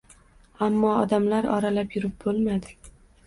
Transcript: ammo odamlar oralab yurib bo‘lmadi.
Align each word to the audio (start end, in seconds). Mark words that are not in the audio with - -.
ammo 0.67 0.93
odamlar 1.01 1.49
oralab 1.57 1.93
yurib 1.97 2.17
bo‘lmadi. 2.25 2.75